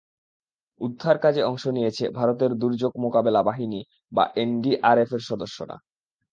[0.81, 3.81] উদ্ধারকাজে অংশ নিয়েছে ভারতের দুর্যোগ মোকাবিলা বাহিনী
[4.11, 5.75] বা এনডিআরএফের সদস্যরা।